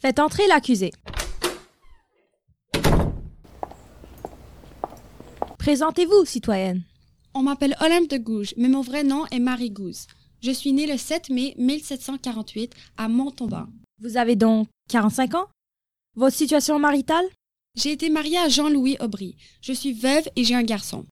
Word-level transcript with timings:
Faites 0.00 0.20
entrer 0.20 0.46
l'accusé. 0.46 0.92
Présentez-vous, 5.58 6.24
citoyenne. 6.24 6.82
On 7.34 7.42
m'appelle 7.42 7.76
Olympe 7.80 8.08
de 8.08 8.16
Gouges, 8.16 8.54
mais 8.56 8.68
mon 8.68 8.80
vrai 8.80 9.02
nom 9.02 9.26
est 9.26 9.40
Marie 9.40 9.70
Gouze. 9.70 10.06
Je 10.40 10.52
suis 10.52 10.72
née 10.72 10.86
le 10.86 10.96
7 10.96 11.30
mai 11.30 11.54
1748 11.58 12.74
à 12.96 13.08
Montauban. 13.08 13.66
Vous 14.00 14.16
avez 14.16 14.36
donc 14.36 14.68
45 14.88 15.34
ans? 15.34 15.46
Votre 16.14 16.36
situation 16.36 16.78
maritale? 16.78 17.26
J'ai 17.74 17.90
été 17.90 18.08
mariée 18.08 18.38
à 18.38 18.48
Jean-Louis 18.48 18.96
Aubry. 19.00 19.36
Je 19.60 19.72
suis 19.72 19.92
veuve 19.92 20.28
et 20.36 20.44
j'ai 20.44 20.54
un 20.54 20.62
garçon. 20.62 21.06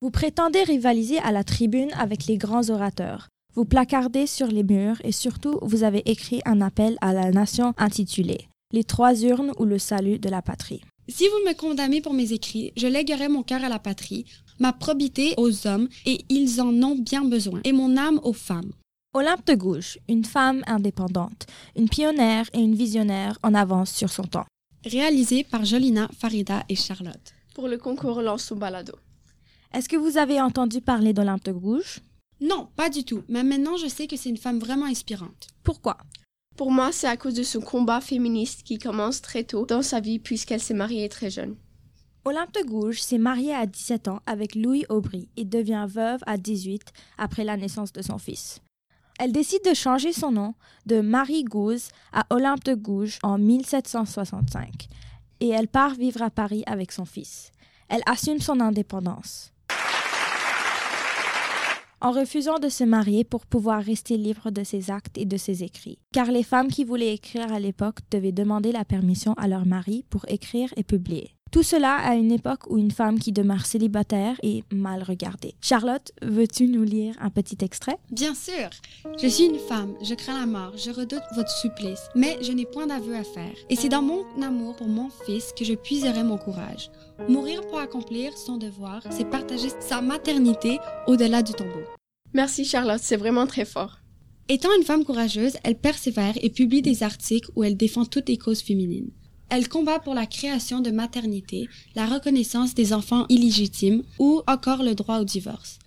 Vous 0.00 0.10
prétendez 0.10 0.62
rivaliser 0.62 1.18
à 1.18 1.32
la 1.32 1.42
tribune 1.42 1.92
avec 1.94 2.26
les 2.26 2.38
grands 2.38 2.70
orateurs. 2.70 3.28
Vous 3.54 3.64
placardez 3.64 4.26
sur 4.26 4.46
les 4.46 4.62
murs 4.62 4.98
et 5.02 5.12
surtout 5.12 5.58
vous 5.62 5.82
avez 5.82 6.02
écrit 6.08 6.40
un 6.44 6.60
appel 6.60 6.96
à 7.00 7.12
la 7.12 7.30
nation 7.30 7.74
intitulé 7.76 8.48
Les 8.72 8.84
trois 8.84 9.20
urnes 9.22 9.52
ou 9.58 9.64
le 9.64 9.78
salut 9.78 10.18
de 10.18 10.28
la 10.28 10.42
patrie. 10.42 10.82
Si 11.08 11.24
vous 11.26 11.48
me 11.48 11.54
condamnez 11.54 12.00
pour 12.00 12.12
mes 12.12 12.32
écrits, 12.32 12.72
je 12.76 12.86
lèguerai 12.86 13.28
mon 13.28 13.42
cœur 13.42 13.64
à 13.64 13.68
la 13.68 13.78
patrie, 13.78 14.26
ma 14.60 14.72
probité 14.72 15.34
aux 15.38 15.66
hommes, 15.66 15.88
et 16.04 16.20
ils 16.28 16.60
en 16.60 16.82
ont 16.82 16.96
bien 16.96 17.24
besoin, 17.24 17.60
et 17.64 17.72
mon 17.72 17.96
âme 17.96 18.20
aux 18.22 18.34
femmes. 18.34 18.72
Olympe 19.14 19.46
de 19.46 19.54
Gouges, 19.54 19.98
une 20.08 20.24
femme 20.24 20.62
indépendante, 20.66 21.46
une 21.76 21.88
pionnière 21.88 22.44
et 22.52 22.60
une 22.60 22.74
visionnaire 22.74 23.38
en 23.42 23.54
avance 23.54 23.90
sur 23.90 24.10
son 24.10 24.24
temps. 24.24 24.44
Réalisé 24.84 25.44
par 25.44 25.64
Jolina, 25.64 26.08
Farida 26.16 26.62
et 26.68 26.76
Charlotte. 26.76 27.34
Pour 27.54 27.68
le 27.68 27.78
concours 27.78 28.20
Lance 28.20 28.52
balado. 28.52 28.92
Est-ce 29.72 29.88
que 29.88 29.96
vous 29.96 30.18
avez 30.18 30.40
entendu 30.40 30.80
parler 30.82 31.14
d'Olympe 31.14 31.44
de 31.44 31.52
Gouges? 31.52 32.00
Non, 32.40 32.68
pas 32.76 32.88
du 32.88 33.04
tout, 33.04 33.22
mais 33.28 33.42
maintenant 33.42 33.76
je 33.76 33.88
sais 33.88 34.06
que 34.06 34.16
c'est 34.16 34.28
une 34.28 34.36
femme 34.36 34.58
vraiment 34.58 34.86
inspirante. 34.86 35.48
Pourquoi? 35.64 35.98
Pour 36.56 36.72
moi, 36.72 36.90
c'est 36.90 37.06
à 37.06 37.16
cause 37.16 37.34
de 37.34 37.42
son 37.44 37.60
combat 37.60 38.00
féministe 38.00 38.64
qui 38.64 38.78
commence 38.78 39.22
très 39.22 39.44
tôt 39.44 39.64
dans 39.64 39.82
sa 39.82 40.00
vie 40.00 40.18
puisqu'elle 40.18 40.60
s'est 40.60 40.74
mariée 40.74 41.08
très 41.08 41.30
jeune. 41.30 41.56
Olympe 42.24 42.52
de 42.52 42.66
Gouges 42.66 43.00
s'est 43.00 43.18
mariée 43.18 43.54
à 43.54 43.64
17 43.64 44.08
ans 44.08 44.20
avec 44.26 44.54
Louis 44.54 44.84
Aubry 44.88 45.28
et 45.36 45.44
devient 45.44 45.86
veuve 45.88 46.20
à 46.26 46.36
18 46.36 46.82
après 47.16 47.44
la 47.44 47.56
naissance 47.56 47.92
de 47.92 48.02
son 48.02 48.18
fils. 48.18 48.60
Elle 49.18 49.32
décide 49.32 49.64
de 49.64 49.74
changer 49.74 50.12
son 50.12 50.30
nom 50.30 50.54
de 50.86 51.00
Marie 51.00 51.44
Gouze 51.44 51.88
à 52.12 52.26
Olympe 52.30 52.64
de 52.64 52.74
Gouges 52.74 53.18
en 53.22 53.38
1765 53.38 54.88
et 55.40 55.48
elle 55.48 55.68
part 55.68 55.94
vivre 55.94 56.22
à 56.22 56.30
Paris 56.30 56.62
avec 56.66 56.92
son 56.92 57.04
fils. 57.04 57.52
Elle 57.88 58.02
assume 58.06 58.40
son 58.40 58.60
indépendance. 58.60 59.52
En 62.00 62.12
refusant 62.12 62.58
de 62.58 62.68
se 62.68 62.84
marier 62.84 63.24
pour 63.24 63.44
pouvoir 63.44 63.82
rester 63.82 64.16
libre 64.16 64.50
de 64.50 64.62
ses 64.62 64.90
actes 64.90 65.18
et 65.18 65.24
de 65.24 65.36
ses 65.36 65.64
écrits. 65.64 65.98
Car 66.12 66.30
les 66.30 66.44
femmes 66.44 66.68
qui 66.68 66.84
voulaient 66.84 67.14
écrire 67.14 67.52
à 67.52 67.58
l'époque 67.58 67.98
devaient 68.10 68.32
demander 68.32 68.70
la 68.70 68.84
permission 68.84 69.34
à 69.34 69.48
leur 69.48 69.66
mari 69.66 70.04
pour 70.08 70.24
écrire 70.28 70.72
et 70.76 70.84
publier. 70.84 71.37
Tout 71.50 71.62
cela 71.62 71.96
à 71.96 72.14
une 72.14 72.30
époque 72.30 72.68
où 72.68 72.76
une 72.76 72.90
femme 72.90 73.18
qui 73.18 73.32
demeure 73.32 73.64
célibataire 73.64 74.36
est 74.42 74.70
mal 74.70 75.02
regardée. 75.02 75.54
Charlotte, 75.62 76.12
veux-tu 76.20 76.68
nous 76.68 76.84
lire 76.84 77.14
un 77.20 77.30
petit 77.30 77.56
extrait? 77.62 77.96
Bien 78.10 78.34
sûr. 78.34 78.68
Je 79.20 79.26
suis 79.28 79.46
une 79.46 79.58
femme, 79.58 79.94
je 80.02 80.14
crains 80.14 80.38
la 80.38 80.46
mort, 80.46 80.76
je 80.76 80.90
redoute 80.90 81.22
votre 81.34 81.50
supplice, 81.50 82.08
mais 82.14 82.36
je 82.42 82.52
n'ai 82.52 82.66
point 82.66 82.86
d'aveu 82.86 83.16
à 83.16 83.24
faire. 83.24 83.54
Et 83.70 83.76
c'est 83.76 83.88
dans 83.88 84.02
mon 84.02 84.24
amour 84.42 84.76
pour 84.76 84.88
mon 84.88 85.08
fils 85.24 85.54
que 85.58 85.64
je 85.64 85.72
puiserai 85.72 86.22
mon 86.22 86.36
courage. 86.36 86.90
Mourir 87.28 87.66
pour 87.66 87.78
accomplir 87.78 88.36
son 88.36 88.58
devoir, 88.58 89.02
c'est 89.10 89.30
partager 89.30 89.68
sa 89.80 90.02
maternité 90.02 90.78
au-delà 91.06 91.42
du 91.42 91.52
tombeau. 91.52 91.82
Merci 92.34 92.66
Charlotte, 92.66 93.00
c'est 93.02 93.16
vraiment 93.16 93.46
très 93.46 93.64
fort. 93.64 94.00
Étant 94.50 94.68
une 94.76 94.84
femme 94.84 95.04
courageuse, 95.04 95.56
elle 95.64 95.78
persévère 95.78 96.34
et 96.42 96.50
publie 96.50 96.82
des 96.82 97.02
articles 97.02 97.50
où 97.56 97.64
elle 97.64 97.76
défend 97.76 98.04
toutes 98.04 98.28
les 98.28 98.38
causes 98.38 98.62
féminines. 98.62 99.10
Elle 99.50 99.68
combat 99.68 99.98
pour 99.98 100.14
la 100.14 100.26
création 100.26 100.80
de 100.80 100.90
maternité, 100.90 101.68
la 101.94 102.06
reconnaissance 102.06 102.74
des 102.74 102.92
enfants 102.92 103.24
illégitimes 103.28 104.02
ou 104.18 104.42
encore 104.46 104.82
le 104.82 104.94
droit 104.94 105.18
au 105.18 105.24
divorce. 105.24 105.78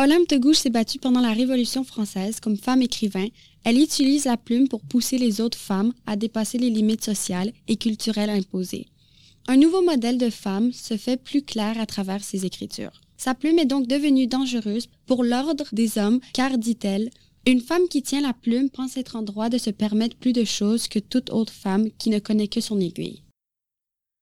Olympe 0.00 0.28
de 0.28 0.36
Gouges 0.36 0.58
s'est 0.58 0.70
battue 0.70 1.00
pendant 1.00 1.20
la 1.20 1.32
Révolution 1.32 1.82
française 1.82 2.38
comme 2.38 2.56
femme 2.56 2.82
écrivain. 2.82 3.26
Elle 3.64 3.80
utilise 3.80 4.26
la 4.26 4.36
plume 4.36 4.68
pour 4.68 4.80
pousser 4.82 5.18
les 5.18 5.40
autres 5.40 5.58
femmes 5.58 5.92
à 6.06 6.14
dépasser 6.14 6.56
les 6.56 6.70
limites 6.70 7.04
sociales 7.04 7.52
et 7.66 7.76
culturelles 7.76 8.30
imposées. 8.30 8.86
Un 9.48 9.56
nouveau 9.56 9.82
modèle 9.82 10.18
de 10.18 10.30
femme 10.30 10.72
se 10.72 10.96
fait 10.96 11.20
plus 11.20 11.42
clair 11.42 11.80
à 11.80 11.86
travers 11.86 12.22
ses 12.22 12.46
écritures. 12.46 13.00
Sa 13.16 13.34
plume 13.34 13.58
est 13.58 13.66
donc 13.66 13.88
devenue 13.88 14.28
dangereuse 14.28 14.86
pour 15.06 15.24
l'ordre 15.24 15.64
des 15.72 15.98
hommes 15.98 16.20
car, 16.32 16.56
dit-elle, 16.58 17.10
une 17.50 17.62
femme 17.62 17.88
qui 17.88 18.02
tient 18.02 18.20
la 18.20 18.34
plume 18.34 18.68
pense 18.68 18.98
être 18.98 19.16
en 19.16 19.22
droit 19.22 19.48
de 19.48 19.56
se 19.56 19.70
permettre 19.70 20.16
plus 20.16 20.34
de 20.34 20.44
choses 20.44 20.86
que 20.86 20.98
toute 20.98 21.30
autre 21.30 21.52
femme 21.52 21.90
qui 21.92 22.10
ne 22.10 22.18
connaît 22.18 22.48
que 22.48 22.60
son 22.60 22.78
aiguille. 22.78 23.22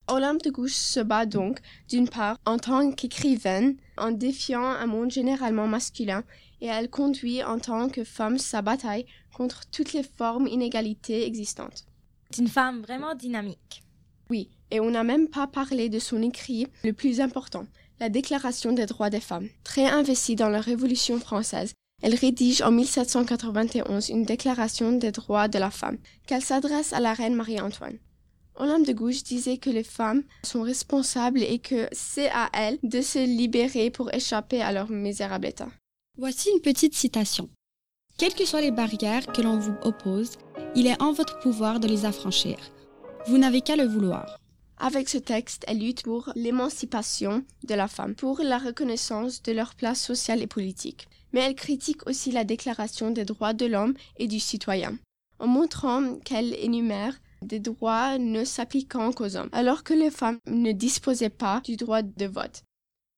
Olympe 0.07 0.45
de 0.45 0.51
Gouges 0.51 0.71
se 0.71 1.01
bat 1.01 1.27
donc, 1.27 1.59
d'une 1.89 2.09
part, 2.09 2.39
en 2.47 2.59
tant 2.59 2.93
qu'écrivaine, 2.93 3.77
en 3.99 4.13
défiant 4.13 4.63
un 4.63 4.87
monde 4.87 5.11
généralement 5.11 5.67
masculin, 5.67 6.23
et 6.61 6.67
elle 6.67 6.89
conduit 6.89 7.43
en 7.43 7.59
tant 7.59 7.89
que 7.89 8.05
femme 8.05 8.39
sa 8.39 8.63
bataille 8.63 9.07
contre 9.35 9.63
toutes 9.73 9.93
les 9.93 10.05
formes 10.05 10.49
d'inégalité 10.49 11.27
existantes. 11.27 11.85
C'est 12.31 12.43
une 12.43 12.49
femme 12.49 12.81
vraiment 12.83 13.17
dynamique. 13.17 13.83
Oui, 14.31 14.51
et 14.71 14.79
on 14.79 14.93
n'a 14.93 15.03
même 15.03 15.27
pas 15.27 15.49
parlé 15.49 15.89
de 15.89 15.99
son 15.99 16.23
écrit 16.23 16.69
le 16.85 16.93
plus 16.93 17.21
important, 17.21 17.67
la 17.99 18.09
Déclaration 18.09 18.73
des 18.73 18.87
droits 18.87 19.11
des 19.11 19.21
femmes. 19.21 19.49
Très 19.65 19.87
investie 19.87 20.37
dans 20.37 20.49
la 20.49 20.61
Révolution 20.61 21.19
française, 21.19 21.73
elle 22.03 22.15
rédige 22.15 22.63
en 22.63 22.71
1791 22.71 24.11
une 24.11 24.25
déclaration 24.25 24.93
des 24.93 25.13
droits 25.13 25.49
de 25.49 25.59
la 25.59 25.71
femme, 25.71 25.99
qu'elle 26.27 26.43
s'adresse 26.43 26.93
à 26.93 27.01
la 27.01 27.15
reine 27.15 27.35
Marie-Antoine. 27.35 27.99
Olympe 28.57 28.87
de 28.87 28.93
Gouges 28.93 29.23
disait 29.23 29.59
que 29.59 29.71
les 29.71 29.83
femmes 29.83 30.23
sont 30.43 30.63
responsables 30.63 31.43
et 31.43 31.59
que 31.59 31.89
c'est 31.93 32.31
à 32.31 32.49
elles 32.55 32.79
de 32.83 33.01
se 33.01 33.19
libérer 33.19 33.91
pour 33.91 34.13
échapper 34.15 34.63
à 34.63 34.73
leur 34.73 34.91
misérable 34.91 35.47
état. 35.47 35.69
Voici 36.17 36.49
une 36.51 36.63
petite 36.63 36.95
citation. 36.95 37.51
Quelles 38.19 38.35
que 38.35 38.47
soient 38.47 38.63
les 38.63 38.71
barrières 38.71 39.27
que 39.27 39.43
l'on 39.43 39.59
vous 39.59 39.75
oppose, 39.83 40.33
il 40.75 40.87
est 40.87 41.01
en 41.03 41.13
votre 41.13 41.39
pouvoir 41.41 41.81
de 41.81 41.89
les 41.89 42.07
affranchir. 42.07 42.57
Vous 43.27 43.37
n'avez 43.37 43.61
qu'à 43.61 43.77
le 43.77 43.85
vouloir. 43.85 44.39
Avec 44.79 45.09
ce 45.09 45.19
texte, 45.19 45.65
elle 45.67 45.79
lutte 45.79 46.03
pour 46.03 46.31
l'émancipation 46.35 47.45
de 47.67 47.75
la 47.75 47.89
femme, 47.89 48.15
pour 48.15 48.41
la 48.41 48.59
reconnaissance 48.59 49.43
de 49.43 49.53
leur 49.53 49.75
place 49.75 50.01
sociale 50.01 50.43
et 50.43 50.47
politique. 50.47 51.09
Mais 51.33 51.41
elle 51.41 51.55
critique 51.55 52.07
aussi 52.07 52.31
la 52.31 52.45
Déclaration 52.45 53.11
des 53.11 53.25
droits 53.25 53.55
de 53.55 53.67
l'homme 53.67 53.95
et 54.19 54.29
du 54.29 54.39
citoyen, 54.39 54.99
en 55.39 55.47
montrant 55.47 56.17
qu'elle 56.25 56.55
énumère 56.55 57.19
des 57.43 57.59
droits 57.59 58.19
ne 58.19 58.45
s'appliquant 58.45 59.13
qu'aux 59.13 59.37
hommes, 59.37 59.49
alors 59.53 59.83
que 59.83 59.95
les 59.95 60.11
femmes 60.11 60.39
ne 60.47 60.73
disposaient 60.73 61.31
pas 61.31 61.61
du 61.65 61.77
droit 61.77 62.03
de 62.03 62.27
vote, 62.27 62.63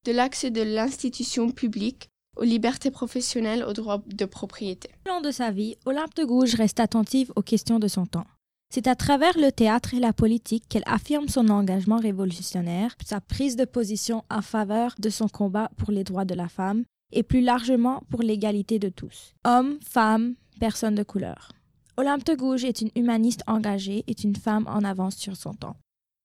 de 0.07 0.13
l'accès 0.13 0.51
de 0.51 0.63
l'institution 0.63 1.51
publique, 1.51 2.09
aux 2.37 2.45
libertés 2.45 2.93
professionnelles, 2.93 3.65
aux 3.65 3.73
droits 3.73 4.03
de 4.07 4.25
propriété. 4.25 4.91
Au 5.07 5.11
long 5.11 5.21
de 5.21 5.33
sa 5.33 5.51
vie, 5.51 5.77
Olympe 5.87 6.15
de 6.15 6.25
Gouges 6.25 6.55
reste 6.55 6.79
attentive 6.79 7.33
aux 7.35 7.43
questions 7.43 7.81
de 7.81 7.89
son 7.89 8.07
temps. 8.07 8.27
C'est 8.71 8.87
à 8.87 8.95
travers 8.95 9.39
le 9.39 9.51
théâtre 9.51 9.95
et 9.95 9.99
la 9.99 10.13
politique 10.13 10.65
qu'elle 10.69 10.83
affirme 10.85 11.29
son 11.29 11.49
engagement 11.49 11.97
révolutionnaire, 11.97 12.95
sa 13.05 13.21
prise 13.21 13.57
de 13.57 13.65
position 13.65 14.25
en 14.31 14.43
faveur 14.43 14.95
de 14.99 15.09
son 15.09 15.27
combat 15.27 15.71
pour 15.79 15.91
les 15.91 16.05
droits 16.05 16.27
de 16.27 16.35
la 16.35 16.49
femme 16.49 16.85
et 17.11 17.23
plus 17.23 17.41
largement 17.41 18.03
pour 18.11 18.21
l'égalité 18.21 18.79
de 18.79 18.91
tous, 18.91 19.33
hommes, 19.45 19.79
femmes, 19.83 20.35
personnes 20.61 20.97
de 20.97 21.03
couleur. 21.03 21.53
Olympe 21.97 22.25
de 22.27 22.35
Gouges 22.35 22.65
est 22.65 22.83
une 22.83 22.91
humaniste 22.95 23.43
engagée 23.47 24.05
et 24.07 24.15
une 24.23 24.37
femme 24.37 24.67
en 24.69 24.85
avance 24.85 25.17
sur 25.17 25.37
son 25.37 25.55
temps. 25.55 25.77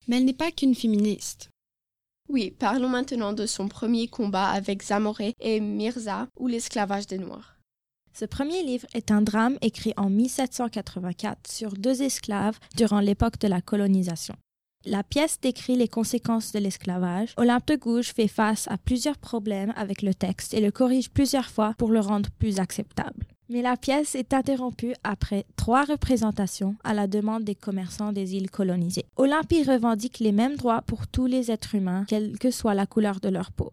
Mais 0.08 0.18
elle 0.18 0.26
n'est 0.26 0.34
pas 0.34 0.52
qu'une 0.52 0.76
féministe. 0.76 1.50
Oui, 2.30 2.52
parlons 2.52 2.90
maintenant 2.90 3.32
de 3.32 3.46
son 3.46 3.70
premier 3.70 4.08
combat 4.08 4.50
avec 4.50 4.84
Zamoré 4.84 5.34
et 5.40 5.62
Mirza 5.62 6.28
ou 6.38 6.48
l'esclavage 6.48 7.08
des 7.08 7.18
Noirs. 7.18 7.53
Ce 8.14 8.26
premier 8.26 8.62
livre 8.62 8.86
est 8.94 9.10
un 9.10 9.24
drame 9.24 9.58
écrit 9.62 9.94
en 9.98 10.08
1784 10.08 11.52
sur 11.52 11.74
deux 11.74 12.04
esclaves 12.04 12.60
durant 12.76 13.00
l'époque 13.00 13.40
de 13.40 13.48
la 13.48 13.60
colonisation. 13.60 14.36
La 14.86 15.02
pièce 15.02 15.40
décrit 15.42 15.76
les 15.76 15.88
conséquences 15.88 16.52
de 16.52 16.60
l'esclavage. 16.60 17.34
Olympe 17.38 17.68
de 17.68 17.76
Gouges 17.76 18.14
fait 18.14 18.28
face 18.28 18.68
à 18.68 18.78
plusieurs 18.78 19.18
problèmes 19.18 19.74
avec 19.76 20.04
le 20.04 20.14
texte 20.14 20.54
et 20.54 20.62
le 20.62 20.70
corrige 20.70 21.10
plusieurs 21.10 21.50
fois 21.50 21.74
pour 21.78 21.90
le 21.90 22.02
rendre 22.02 22.30
plus 22.38 22.60
acceptable. 22.60 23.26
Mais 23.50 23.64
la 23.64 23.78
pièce 23.78 24.14
est 24.14 24.34
interrompue 24.34 24.94
après 25.04 25.46
trois 25.56 25.86
représentations 25.86 26.76
à 26.84 26.94
la 26.94 27.08
demande 27.08 27.44
des 27.44 27.56
commerçants 27.56 28.12
des 28.12 28.36
îles 28.36 28.52
colonisées. 28.52 29.06
Olympie 29.16 29.64
revendique 29.64 30.20
les 30.20 30.32
mêmes 30.32 30.56
droits 30.56 30.82
pour 30.84 31.08
tous 31.08 31.26
les 31.26 31.50
êtres 31.50 31.76
humains, 31.76 32.06
quelle 32.08 32.38
que 32.38 32.52
soit 32.52 32.76
la 32.76 32.86
couleur 32.86 33.20
de 33.20 33.30
leur 33.30 33.52
peau. 33.52 33.72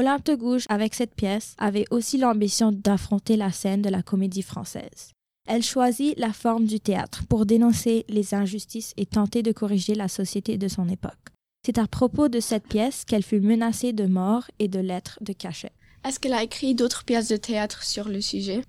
Olympe 0.00 0.24
de 0.24 0.34
Gouges, 0.34 0.64
avec 0.70 0.94
cette 0.94 1.14
pièce, 1.14 1.54
avait 1.58 1.84
aussi 1.90 2.16
l'ambition 2.16 2.72
d'affronter 2.72 3.36
la 3.36 3.52
scène 3.52 3.82
de 3.82 3.90
la 3.90 4.02
comédie 4.02 4.40
française. 4.40 5.12
Elle 5.46 5.62
choisit 5.62 6.18
la 6.18 6.32
forme 6.32 6.64
du 6.64 6.80
théâtre 6.80 7.24
pour 7.28 7.44
dénoncer 7.44 8.06
les 8.08 8.32
injustices 8.32 8.94
et 8.96 9.04
tenter 9.04 9.42
de 9.42 9.52
corriger 9.52 9.94
la 9.94 10.08
société 10.08 10.56
de 10.56 10.68
son 10.68 10.88
époque. 10.88 11.12
C'est 11.66 11.76
à 11.76 11.86
propos 11.86 12.28
de 12.28 12.40
cette 12.40 12.66
pièce 12.66 13.04
qu'elle 13.04 13.22
fut 13.22 13.40
menacée 13.40 13.92
de 13.92 14.06
mort 14.06 14.44
et 14.58 14.68
de 14.68 14.78
lettres 14.78 15.18
de 15.20 15.34
cachet. 15.34 15.72
Est-ce 16.08 16.18
qu'elle 16.18 16.32
a 16.32 16.42
écrit 16.44 16.74
d'autres 16.74 17.04
pièces 17.04 17.28
de 17.28 17.36
théâtre 17.36 17.82
sur 17.82 18.08
le 18.08 18.22
sujet? 18.22 18.62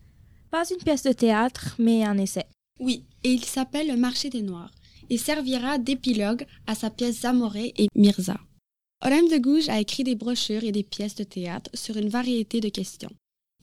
Pas 0.50 0.70
une 0.70 0.84
pièce 0.84 1.04
de 1.04 1.14
théâtre, 1.14 1.76
mais 1.80 2.04
un 2.04 2.18
essai. 2.18 2.44
Oui, 2.82 3.06
et 3.24 3.32
il 3.32 3.46
s'appelle 3.46 3.88
Le 3.88 3.96
marché 3.96 4.30
des 4.30 4.42
Noirs. 4.42 4.72
et 5.10 5.18
servira 5.18 5.78
d'épilogue 5.78 6.46
à 6.68 6.76
sa 6.76 6.90
pièce 6.90 7.22
Zamoré 7.22 7.74
et 7.78 7.88
Mirza. 7.96 8.38
Olympe 9.04 9.32
de 9.32 9.38
Gouges 9.40 9.70
a 9.70 9.80
écrit 9.80 10.04
des 10.04 10.14
brochures 10.14 10.64
et 10.64 10.72
des 10.72 10.84
pièces 10.84 11.16
de 11.16 11.24
théâtre 11.24 11.72
sur 11.74 11.98
une 11.98 12.10
variété 12.10 12.60
de 12.60 12.70
questions, 12.70 13.10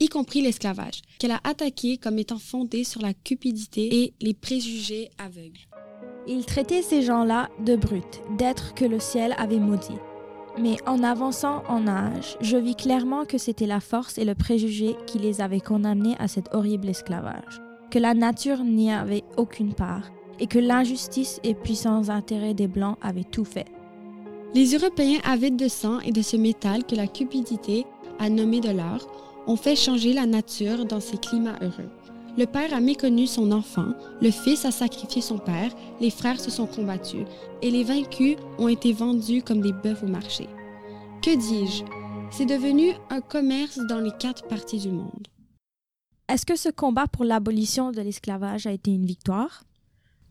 y 0.00 0.08
compris 0.08 0.42
l'esclavage, 0.42 1.02
qu'elle 1.20 1.30
a 1.30 1.40
attaqué 1.44 1.96
comme 1.96 2.18
étant 2.18 2.40
fondé 2.40 2.82
sur 2.82 3.00
la 3.00 3.14
cupidité 3.14 4.02
et 4.02 4.14
les 4.20 4.34
préjugés 4.34 5.10
aveugles. 5.16 5.60
Il 6.26 6.44
traitait 6.44 6.82
ces 6.82 7.02
gens-là 7.02 7.50
de 7.64 7.76
brutes, 7.76 8.20
d'êtres 8.36 8.74
que 8.74 8.84
le 8.84 8.98
ciel 8.98 9.36
avait 9.38 9.60
maudits. 9.60 10.00
Mais 10.60 10.76
en 10.88 11.04
avançant 11.04 11.62
en 11.68 11.86
âge, 11.86 12.36
je 12.40 12.56
vis 12.56 12.74
clairement 12.74 13.24
que 13.24 13.38
c'était 13.38 13.66
la 13.66 13.78
force 13.78 14.18
et 14.18 14.24
le 14.24 14.34
préjugé 14.34 14.96
qui 15.06 15.20
les 15.20 15.40
avaient 15.40 15.60
condamnés 15.60 16.16
à 16.18 16.26
cet 16.26 16.52
horrible 16.52 16.88
esclavage, 16.88 17.60
que 17.92 18.00
la 18.00 18.14
nature 18.14 18.64
n'y 18.64 18.90
avait 18.90 19.22
aucune 19.36 19.72
part, 19.72 20.10
et 20.40 20.48
que 20.48 20.58
l'injustice 20.58 21.38
et 21.44 21.54
puissants 21.54 22.08
intérêts 22.08 22.54
des 22.54 22.66
Blancs 22.66 22.98
avaient 23.00 23.22
tout 23.22 23.44
fait. 23.44 23.66
Les 24.54 24.74
Européens 24.74 25.20
avides 25.24 25.56
de 25.56 25.68
sang 25.68 26.00
et 26.00 26.10
de 26.10 26.22
ce 26.22 26.36
métal 26.36 26.84
que 26.84 26.94
la 26.94 27.06
cupidité 27.06 27.84
a 28.18 28.30
nommé 28.30 28.60
de 28.60 28.70
l'or 28.70 29.06
ont 29.46 29.56
fait 29.56 29.76
changer 29.76 30.14
la 30.14 30.26
nature 30.26 30.86
dans 30.86 31.00
ces 31.00 31.18
climats 31.18 31.58
heureux. 31.60 31.90
Le 32.38 32.46
père 32.46 32.72
a 32.72 32.80
méconnu 32.80 33.26
son 33.26 33.52
enfant, 33.52 33.92
le 34.22 34.30
fils 34.30 34.64
a 34.64 34.70
sacrifié 34.70 35.20
son 35.20 35.38
père, 35.38 35.72
les 36.00 36.10
frères 36.10 36.40
se 36.40 36.50
sont 36.50 36.66
combattus, 36.66 37.26
et 37.62 37.70
les 37.70 37.84
vaincus 37.84 38.36
ont 38.58 38.68
été 38.68 38.92
vendus 38.92 39.42
comme 39.42 39.60
des 39.60 39.72
bœufs 39.72 40.02
au 40.02 40.06
marché. 40.06 40.48
Que 41.20 41.36
dis-je? 41.36 41.84
C'est 42.30 42.46
devenu 42.46 42.92
un 43.10 43.20
commerce 43.20 43.78
dans 43.88 44.00
les 44.00 44.12
quatre 44.18 44.46
parties 44.46 44.78
du 44.78 44.90
monde. 44.90 45.26
Est-ce 46.28 46.46
que 46.46 46.56
ce 46.56 46.68
combat 46.68 47.06
pour 47.06 47.24
l'abolition 47.24 47.90
de 47.90 48.00
l'esclavage 48.00 48.66
a 48.66 48.72
été 48.72 48.92
une 48.92 49.06
victoire? 49.06 49.64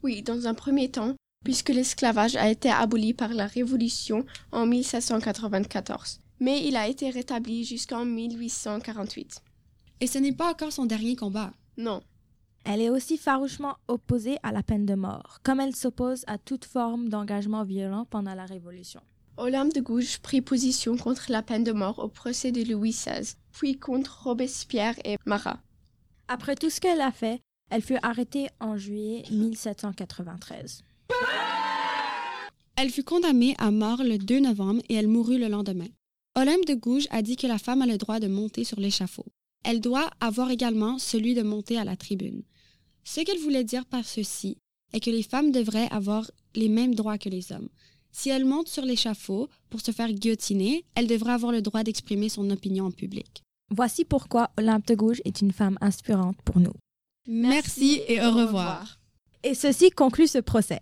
Oui, 0.03 0.21
dans 0.21 0.47
un 0.47 0.53
premier 0.53 0.89
temps, 0.89 1.15
puisque 1.43 1.69
l'esclavage 1.69 2.35
a 2.35 2.49
été 2.49 2.69
aboli 2.69 3.13
par 3.13 3.33
la 3.33 3.47
Révolution 3.47 4.25
en 4.51 4.65
1794, 4.65 6.19
mais 6.39 6.65
il 6.65 6.75
a 6.75 6.87
été 6.87 7.09
rétabli 7.09 7.63
jusqu'en 7.63 8.05
1848. 8.05 9.41
Et 10.01 10.07
ce 10.07 10.17
n'est 10.17 10.33
pas 10.33 10.51
encore 10.51 10.71
son 10.71 10.85
dernier 10.85 11.15
combat. 11.15 11.53
Non. 11.77 12.01
Elle 12.65 12.81
est 12.81 12.89
aussi 12.89 13.17
farouchement 13.17 13.77
opposée 13.87 14.37
à 14.43 14.51
la 14.51 14.61
peine 14.61 14.85
de 14.85 14.93
mort, 14.93 15.39
comme 15.43 15.61
elle 15.61 15.75
s'oppose 15.75 16.25
à 16.27 16.37
toute 16.37 16.65
forme 16.65 17.07
d'engagement 17.09 17.63
violent 17.63 18.05
pendant 18.09 18.35
la 18.35 18.45
Révolution. 18.45 19.01
Olympe 19.37 19.73
de 19.73 19.81
Gouges 19.81 20.17
prit 20.17 20.41
position 20.41 20.97
contre 20.97 21.31
la 21.31 21.43
peine 21.43 21.63
de 21.63 21.71
mort 21.71 21.99
au 21.99 22.07
procès 22.07 22.51
de 22.51 22.63
Louis 22.69 22.91
XVI, 22.91 23.35
puis 23.53 23.77
contre 23.77 24.23
Robespierre 24.23 24.95
et 25.05 25.17
Marat. 25.25 25.59
Après 26.27 26.55
tout 26.55 26.69
ce 26.69 26.81
qu'elle 26.81 27.01
a 27.01 27.11
fait, 27.11 27.39
elle 27.69 27.81
fut 27.81 27.99
arrêtée 28.01 28.49
en 28.59 28.77
juillet 28.77 29.23
1793. 29.31 30.83
Elle 32.79 32.91
fut 32.91 33.03
condamnée 33.03 33.55
à 33.57 33.71
mort 33.71 34.03
le 34.03 34.19
2 34.19 34.39
novembre 34.39 34.83
et 34.87 34.93
elle 34.93 35.07
mourut 35.07 35.39
le 35.39 35.47
lendemain. 35.47 35.87
Olympe 36.35 36.65
de 36.65 36.75
Gouges 36.75 37.07
a 37.09 37.23
dit 37.23 37.35
que 37.35 37.47
la 37.47 37.57
femme 37.57 37.81
a 37.81 37.87
le 37.87 37.97
droit 37.97 38.19
de 38.19 38.27
monter 38.27 38.63
sur 38.63 38.79
l'échafaud. 38.79 39.25
Elle 39.65 39.81
doit 39.81 40.11
avoir 40.19 40.51
également 40.51 40.99
celui 40.99 41.33
de 41.33 41.41
monter 41.41 41.79
à 41.79 41.83
la 41.83 41.95
tribune. 41.95 42.43
Ce 43.03 43.21
qu'elle 43.21 43.39
voulait 43.39 43.63
dire 43.63 43.87
par 43.87 44.05
ceci 44.05 44.59
est 44.93 44.99
que 44.99 45.09
les 45.09 45.23
femmes 45.23 45.51
devraient 45.51 45.89
avoir 45.89 46.29
les 46.53 46.69
mêmes 46.69 46.93
droits 46.93 47.17
que 47.17 47.29
les 47.29 47.51
hommes. 47.51 47.69
Si 48.11 48.29
elle 48.29 48.45
monte 48.45 48.67
sur 48.67 48.85
l'échafaud 48.85 49.49
pour 49.71 49.81
se 49.81 49.91
faire 49.91 50.13
guillotiner, 50.13 50.85
elle 50.93 51.07
devrait 51.07 51.33
avoir 51.33 51.51
le 51.51 51.63
droit 51.63 51.81
d'exprimer 51.81 52.29
son 52.29 52.47
opinion 52.51 52.85
en 52.85 52.91
public. 52.91 53.41
Voici 53.75 54.05
pourquoi 54.05 54.51
Olympe 54.55 54.85
de 54.85 54.93
Gouges 54.93 55.21
est 55.25 55.41
une 55.41 55.51
femme 55.51 55.79
inspirante 55.81 56.37
pour 56.45 56.59
nous. 56.59 56.73
Merci, 57.27 58.01
et 58.07 58.21
au 58.21 58.31
revoir. 58.31 58.99
Et 59.43 59.55
ceci 59.55 59.89
conclut 59.89 60.27
ce 60.27 60.37
procès. 60.37 60.79